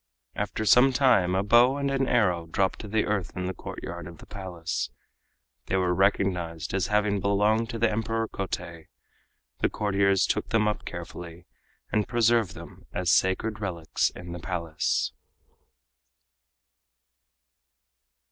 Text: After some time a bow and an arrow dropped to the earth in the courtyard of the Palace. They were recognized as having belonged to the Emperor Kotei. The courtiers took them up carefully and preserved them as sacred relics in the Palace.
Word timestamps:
After 0.33 0.65
some 0.65 0.91
time 0.93 1.35
a 1.35 1.43
bow 1.43 1.77
and 1.77 1.91
an 1.91 2.07
arrow 2.07 2.47
dropped 2.47 2.79
to 2.79 2.87
the 2.87 3.05
earth 3.05 3.37
in 3.37 3.45
the 3.45 3.53
courtyard 3.53 4.07
of 4.07 4.17
the 4.17 4.25
Palace. 4.25 4.89
They 5.67 5.75
were 5.75 5.93
recognized 5.93 6.73
as 6.73 6.87
having 6.87 7.19
belonged 7.19 7.69
to 7.69 7.77
the 7.77 7.91
Emperor 7.91 8.27
Kotei. 8.27 8.87
The 9.59 9.69
courtiers 9.69 10.25
took 10.25 10.49
them 10.49 10.67
up 10.67 10.85
carefully 10.85 11.45
and 11.91 12.07
preserved 12.07 12.55
them 12.55 12.87
as 12.91 13.11
sacred 13.11 13.59
relics 13.59 14.09
in 14.09 14.31
the 14.31 14.39
Palace. 14.39 15.11